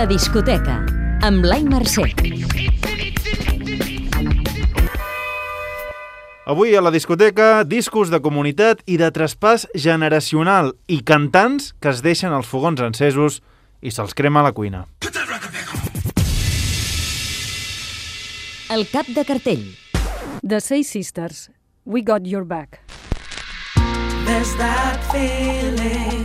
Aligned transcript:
La 0.00 0.06
discoteca, 0.08 0.78
amb 1.20 1.42
Blai 1.44 1.60
Mercè. 1.68 2.06
Avui 6.48 6.72
a 6.72 6.80
la 6.80 6.88
discoteca, 6.94 7.66
discos 7.68 8.08
de 8.08 8.22
comunitat 8.24 8.80
i 8.88 8.96
de 8.96 9.10
traspàs 9.12 9.66
generacional 9.76 10.72
i 10.88 11.02
cantants 11.04 11.74
que 11.84 11.92
es 11.92 12.00
deixen 12.00 12.32
els 12.32 12.48
fogons 12.48 12.80
encesos 12.80 13.42
i 13.84 13.92
se'ls 13.92 14.16
crema 14.16 14.40
a 14.40 14.48
la 14.48 14.54
cuina. 14.56 14.86
El 18.72 18.88
cap 18.88 19.04
de 19.04 19.28
cartell. 19.28 19.68
The 20.40 20.64
Say 20.64 20.80
Sisters, 20.80 21.50
We 21.84 22.00
Got 22.00 22.24
Your 22.24 22.48
Back. 22.48 22.80
There's 24.24 24.56
that 24.56 25.04
feeling, 25.12 26.24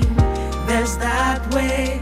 there's 0.63 0.95
that 0.95 1.43
way 1.51 1.99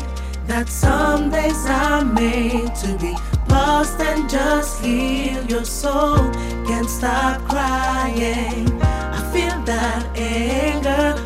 that 0.48 0.68
some 0.68 1.30
days 1.30 1.66
are 1.68 2.04
made 2.04 2.74
to 2.76 2.98
be 2.98 3.16
lost 3.50 4.00
and 4.00 4.30
just 4.30 4.82
heal 4.84 5.46
your 5.46 5.66
soul. 5.66 6.18
Can't 6.66 6.90
stop 6.90 7.42
crying. 7.48 8.83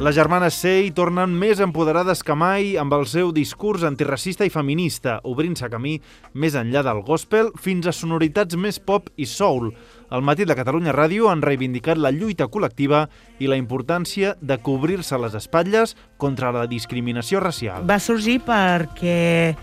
Les 0.08 0.16
germanes 0.16 0.56
Sei 0.56 0.86
tornen 0.96 1.34
més 1.36 1.60
empoderades 1.60 2.22
que 2.24 2.32
mai 2.32 2.78
amb 2.80 2.94
el 2.96 3.02
seu 3.12 3.34
discurs 3.36 3.82
antiracista 3.84 4.46
i 4.48 4.52
feminista, 4.54 5.18
obrint-se 5.28 5.68
camí 5.68 5.98
més 6.32 6.56
enllà 6.56 6.80
del 6.88 7.02
gospel 7.04 7.50
fins 7.60 7.90
a 7.90 7.92
sonoritats 7.92 8.56
més 8.56 8.80
pop 8.80 9.10
i 9.20 9.28
soul. 9.28 9.74
Al 10.08 10.24
matí 10.24 10.48
de 10.48 10.56
Catalunya 10.56 10.96
Ràdio 10.96 11.28
han 11.28 11.44
reivindicat 11.44 12.00
la 12.00 12.14
lluita 12.16 12.48
col·lectiva 12.48 13.10
i 13.44 13.52
la 13.52 13.60
importància 13.60 14.38
de 14.40 14.56
cobrir-se 14.64 15.20
les 15.20 15.36
espatlles 15.36 15.98
contra 16.16 16.54
la 16.56 16.64
discriminació 16.72 17.44
racial. 17.44 17.84
va 17.84 18.00
sorgir 18.00 18.40
perquè 18.48 19.58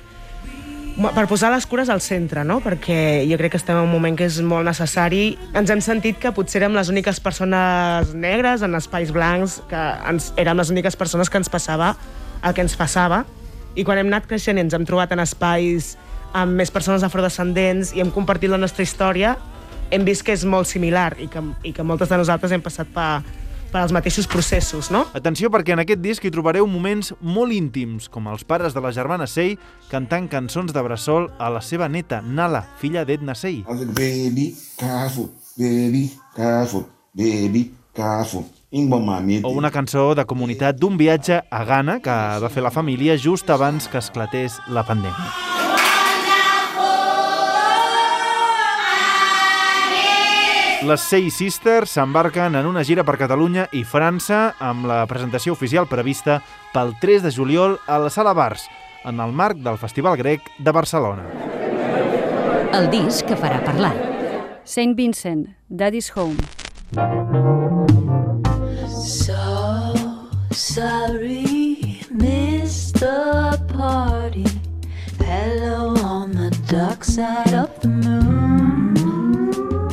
per 0.94 1.24
posar 1.26 1.50
les 1.50 1.66
cures 1.66 1.88
al 1.90 2.00
centre, 2.04 2.44
no? 2.46 2.60
perquè 2.62 3.24
jo 3.26 3.38
crec 3.40 3.54
que 3.54 3.58
estem 3.58 3.76
en 3.76 3.88
un 3.88 3.90
moment 3.90 4.14
que 4.18 4.28
és 4.28 4.38
molt 4.46 4.66
necessari. 4.66 5.34
Ens 5.58 5.70
hem 5.72 5.82
sentit 5.82 6.20
que 6.22 6.30
potser 6.34 6.60
érem 6.62 6.76
les 6.76 6.90
úniques 6.92 7.18
persones 7.22 8.12
negres 8.14 8.62
en 8.62 8.78
espais 8.78 9.10
blancs, 9.14 9.58
que 9.70 9.80
ens, 10.10 10.30
érem 10.38 10.60
les 10.60 10.70
úniques 10.70 10.94
persones 10.96 11.30
que 11.30 11.40
ens 11.40 11.50
passava 11.50 11.94
el 12.44 12.54
que 12.54 12.62
ens 12.62 12.76
passava, 12.76 13.24
i 13.74 13.82
quan 13.82 13.98
hem 13.98 14.10
anat 14.12 14.28
creixent 14.30 14.60
ens 14.60 14.74
hem 14.76 14.84
trobat 14.86 15.14
en 15.16 15.22
espais 15.24 15.94
amb 16.36 16.54
més 16.58 16.70
persones 16.70 17.02
afrodescendents 17.06 17.94
i 17.96 18.02
hem 18.02 18.10
compartit 18.14 18.52
la 18.52 18.60
nostra 18.60 18.84
història, 18.84 19.34
hem 19.90 20.04
vist 20.06 20.24
que 20.26 20.34
és 20.34 20.44
molt 20.46 20.68
similar 20.68 21.14
i 21.22 21.26
que, 21.30 21.42
i 21.64 21.72
que 21.74 21.86
moltes 21.86 22.10
de 22.10 22.18
nosaltres 22.20 22.52
hem 22.54 22.62
passat 22.62 22.90
per, 22.94 23.22
per 23.74 23.82
als 23.82 23.92
mateixos 23.92 24.28
processos, 24.30 24.92
no? 24.94 25.02
Atenció 25.18 25.50
perquè 25.50 25.74
en 25.74 25.82
aquest 25.82 25.98
disc 25.98 26.22
hi 26.22 26.30
trobareu 26.30 26.68
moments 26.70 27.10
molt 27.18 27.50
íntims, 27.50 28.06
com 28.06 28.28
els 28.30 28.46
pares 28.46 28.76
de 28.76 28.82
la 28.84 28.92
germana 28.94 29.26
Sei 29.26 29.56
cantant 29.90 30.28
cançons 30.30 30.70
de 30.70 30.84
bressol 30.86 31.26
a 31.42 31.50
la 31.50 31.58
seva 31.58 31.88
neta, 31.90 32.20
Nala, 32.22 32.62
filla 32.78 33.02
d'Edna 33.04 33.34
Sei. 33.34 33.64
Baby, 33.66 34.52
careful, 34.78 35.32
baby, 35.58 36.06
careful, 36.36 36.86
baby, 37.18 37.72
careful. 37.94 38.46
O 38.74 39.50
una 39.54 39.70
cançó 39.70 40.16
de 40.18 40.24
comunitat 40.26 40.78
d'un 40.78 40.96
viatge 40.98 41.36
a 41.46 41.60
Ghana 41.66 42.00
que 42.02 42.16
va 42.42 42.50
fer 42.50 42.62
la 42.66 42.74
família 42.74 43.14
just 43.14 43.50
abans 43.54 43.86
que 43.86 44.02
esclatés 44.02 44.58
la 44.66 44.82
pandèmia. 44.82 45.63
Les 50.84 51.00
Sei 51.00 51.30
Sisters 51.32 51.94
s'embarquen 51.96 52.58
en 52.58 52.66
una 52.68 52.82
gira 52.84 53.06
per 53.08 53.14
Catalunya 53.16 53.62
i 53.72 53.80
França 53.88 54.50
amb 54.60 54.84
la 54.84 54.98
presentació 55.08 55.54
oficial 55.56 55.86
prevista 55.88 56.42
pel 56.74 56.92
3 57.00 57.24
de 57.24 57.32
juliol 57.32 57.78
a 57.88 57.96
la 58.02 58.10
Sala 58.12 58.34
Bars, 58.36 58.66
en 59.08 59.22
el 59.24 59.32
marc 59.32 59.62
del 59.64 59.78
Festival 59.80 60.18
Grec 60.20 60.44
de 60.58 60.74
Barcelona. 60.76 61.24
El 62.76 62.90
disc 62.92 63.24
que 63.24 63.38
farà 63.40 63.62
parlar. 63.64 63.94
Saint 64.64 64.92
Vincent, 64.98 65.46
Daddy's 65.70 66.12
Home. 66.12 66.36
So 68.92 70.20
sorry, 70.52 72.04
missed 72.10 73.00
the 73.00 73.56
party. 73.72 74.44
Hello 75.18 75.96
on 76.04 76.32
the 76.32 76.50
dark 76.68 77.04
side 77.04 77.54
of 77.54 77.70
the 77.80 77.88
moon. 77.88 78.43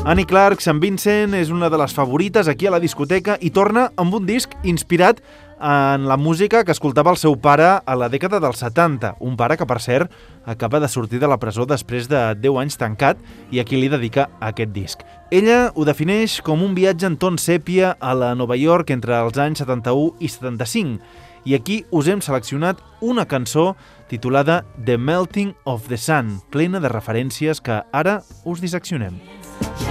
Annie 0.03 0.25
Clark, 0.25 0.63
Sant 0.65 0.79
Vincent, 0.81 1.35
és 1.37 1.51
una 1.53 1.67
de 1.69 1.77
les 1.77 1.93
favorites 1.93 2.47
aquí 2.49 2.65
a 2.65 2.71
la 2.73 2.79
discoteca 2.81 3.35
i 3.37 3.51
torna 3.53 3.91
amb 4.01 4.15
un 4.17 4.25
disc 4.25 4.55
inspirat 4.65 5.19
en 5.61 6.07
la 6.09 6.17
música 6.17 6.63
que 6.65 6.73
escoltava 6.73 7.11
el 7.13 7.19
seu 7.21 7.35
pare 7.37 7.67
a 7.85 7.95
la 7.95 8.07
dècada 8.09 8.39
dels 8.41 8.63
70. 8.63 9.11
Un 9.21 9.35
pare 9.37 9.59
que, 9.61 9.67
per 9.69 9.77
cert, 9.77 10.09
acaba 10.49 10.79
de 10.81 10.89
sortir 10.89 11.19
de 11.21 11.29
la 11.29 11.37
presó 11.37 11.67
després 11.69 12.09
de 12.09 12.17
10 12.33 12.57
anys 12.63 12.79
tancat 12.81 13.21
i 13.53 13.61
a 13.61 13.65
qui 13.67 13.77
li 13.77 13.91
dedica 13.93 14.25
aquest 14.41 14.73
disc. 14.73 15.05
Ella 15.29 15.69
ho 15.75 15.85
defineix 15.85 16.39
com 16.41 16.65
un 16.65 16.73
viatge 16.73 17.05
en 17.05 17.19
ton 17.21 17.37
sèpia 17.37 17.93
a 18.01 18.15
la 18.17 18.33
Nova 18.33 18.57
York 18.57 18.89
entre 18.89 19.19
els 19.21 19.37
anys 19.37 19.61
71 19.61 20.17
i 20.17 20.33
75. 20.33 20.97
I 21.45 21.53
aquí 21.57 21.83
us 21.93 22.09
hem 22.09 22.25
seleccionat 22.25 22.81
una 23.05 23.27
cançó 23.29 23.75
titulada 24.09 24.63
The 24.83 24.97
Melting 24.97 25.53
of 25.63 25.87
the 25.93 26.01
Sun, 26.01 26.39
plena 26.49 26.81
de 26.81 26.89
referències 26.89 27.61
que 27.61 27.83
ara 27.93 28.23
us 28.45 28.65
disseccionem. 28.65 29.21
I 29.61 29.90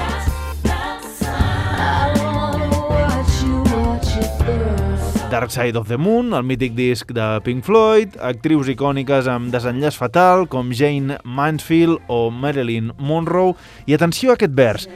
Dark 5.31 5.51
Side 5.53 5.79
of 5.79 5.87
the 5.87 5.97
Moon, 5.97 6.33
el 6.35 6.43
mític 6.43 6.73
disc 6.75 7.13
de 7.15 7.25
Pink 7.47 7.63
Floyd, 7.63 8.17
actrius 8.19 8.67
icòniques 8.73 9.29
amb 9.31 9.53
desenllaç 9.55 9.95
fatal 9.95 10.49
com 10.51 10.73
Jane 10.75 11.21
Mansfield 11.23 12.03
o 12.11 12.33
Marilyn 12.35 12.91
Monroe, 12.99 13.55
i 13.87 13.95
atenció 13.95 14.33
a 14.33 14.35
aquest 14.35 14.57
vers. 14.59 14.89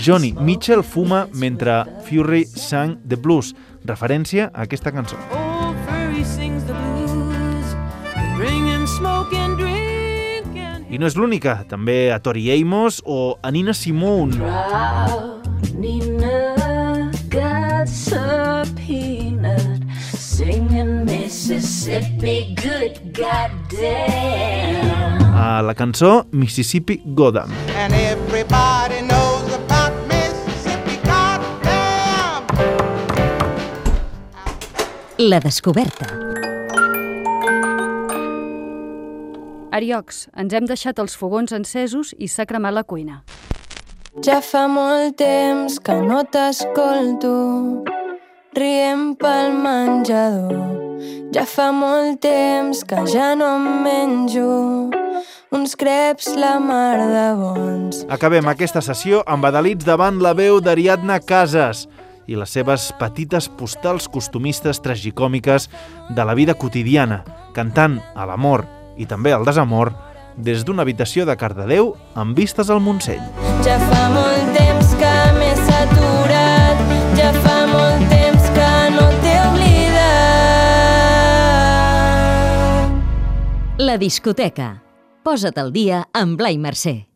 Johnny 0.00 0.32
Mitchell 0.40 0.82
fuma 0.82 1.26
mentre 1.34 1.82
Fury 2.08 2.46
sang 2.48 2.96
The 3.04 3.20
Blues, 3.20 3.52
referència 3.84 4.48
a 4.54 4.64
aquesta 4.64 4.94
cançó. 4.94 5.20
Old 5.36 5.76
Furry 5.84 6.24
sings 6.24 6.64
the 6.64 6.72
blues, 6.72 7.76
bringing 8.40 8.86
smoke 8.86 9.36
and 9.36 9.60
drink 9.60 9.87
I 10.88 10.96
no 10.96 11.04
és 11.06 11.16
l'única, 11.20 11.64
també 11.68 12.08
a 12.14 12.18
Tori 12.24 12.46
Amos 12.54 13.02
o 13.04 13.36
a 13.42 13.50
Nina 13.52 13.74
Simone. 13.74 14.36
proud. 14.36 15.44
Nina 15.76 17.10
got 17.28 17.88
a 18.16 18.64
peanut, 18.74 19.82
singing 20.16 21.04
Mississippi 21.04 22.54
good 22.56 23.12
goddamn. 23.12 24.48
A 25.36 25.62
la 25.62 25.74
cançó 25.74 26.26
Mississippi 26.32 27.00
Goddam. 27.04 27.50
and 27.76 27.92
everybody 27.94 29.02
knows 29.02 29.52
about 29.54 29.92
Mississippi. 30.08 30.98
Goddamn! 31.04 32.46
La 35.18 35.38
descoberta. 35.40 36.06
Ariocs, 39.78 40.26
ens 40.34 40.54
hem 40.54 40.66
deixat 40.66 40.98
els 40.98 41.14
fogons 41.18 41.54
encesos 41.54 42.10
i 42.18 42.26
s'ha 42.26 42.46
cremat 42.50 42.74
la 42.74 42.82
cuina. 42.82 43.22
Ja 44.24 44.40
fa 44.42 44.64
molt 44.66 45.18
temps 45.20 45.78
que 45.84 45.94
no 46.02 46.24
t'escolto 46.26 47.34
rient 48.58 49.12
pel 49.20 49.52
menjador. 49.54 50.56
Ja 51.34 51.44
fa 51.46 51.68
molt 51.70 52.18
temps 52.24 52.82
que 52.88 53.04
ja 53.12 53.34
no 53.38 53.52
em 53.58 53.68
menjo 53.84 54.48
uns 55.54 55.76
creps 55.78 56.32
la 56.36 56.56
mar 56.60 56.96
de 56.98 57.28
bons. 57.38 58.02
Acabem 58.10 58.48
aquesta 58.50 58.82
sessió 58.84 59.22
amb 59.26 59.46
adalits 59.46 59.86
davant 59.86 60.18
la 60.24 60.34
veu 60.36 60.58
d'Ariadna 60.64 61.20
Casas 61.22 61.86
i 62.28 62.36
les 62.36 62.50
seves 62.52 62.90
petites 62.98 63.46
postals 63.60 64.10
costumistes 64.10 64.82
tragicòmiques 64.84 65.70
de 66.10 66.26
la 66.26 66.34
vida 66.36 66.58
quotidiana, 66.58 67.22
cantant 67.56 68.00
a 68.16 68.26
l'amor 68.28 68.66
i 68.98 69.06
també 69.06 69.32
al 69.32 69.46
desamor 69.46 69.92
des 70.36 70.64
d'una 70.66 70.82
habitació 70.84 71.24
de 71.26 71.36
Cardedeu 71.38 71.94
amb 72.14 72.36
vistes 72.38 72.70
al 72.70 72.80
Montseny. 72.82 73.22
Ja 73.66 73.78
fa 73.88 74.04
molt 74.14 74.52
temps 74.56 74.94
que 75.00 75.14
m'he 75.38 75.54
saturat, 75.64 76.76
ja 77.18 77.32
fa 77.42 77.58
molt 77.72 78.04
temps 78.12 78.44
que 78.54 78.70
no 78.94 79.06
t'he 79.22 79.36
oblidat. 79.48 80.48
La 83.82 83.96
discoteca. 83.98 84.82
Posa't 85.26 85.58
al 85.60 85.72
dia 85.74 86.06
amb 86.16 86.38
Blai 86.38 86.56
Mercè. 86.58 87.08